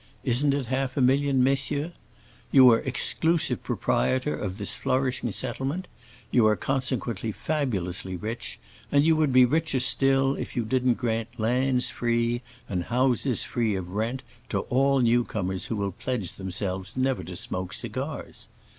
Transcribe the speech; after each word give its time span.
Isn't 0.23 0.55
it 0.55 0.65
half 0.65 0.97
a 0.97 0.99
million, 1.01 1.43
messieurs? 1.43 1.91
You 2.51 2.71
are 2.71 2.79
exclusive 2.79 3.61
proprietor 3.61 4.35
of 4.35 4.57
this 4.57 4.75
flourishing 4.75 5.31
settlement, 5.31 5.87
and 6.33 6.41
are 6.41 6.55
consequently 6.55 7.31
fabulously 7.31 8.15
rich, 8.17 8.59
and 8.91 9.05
you 9.05 9.15
would 9.15 9.31
be 9.31 9.45
richer 9.45 9.79
still 9.79 10.33
if 10.33 10.55
you 10.55 10.65
didn't 10.65 10.95
grant 10.95 11.39
lands 11.39 11.93
and 12.67 12.83
houses 12.85 13.43
free 13.43 13.75
of 13.75 13.89
rent 13.91 14.23
to 14.49 14.61
all 14.71 15.01
new 15.01 15.23
comers 15.23 15.65
who 15.65 15.75
will 15.75 15.91
pledge 15.91 16.33
themselves 16.33 16.97
never 16.97 17.23
to 17.23 17.35
smoke 17.35 17.71
cigars. 17.71 18.47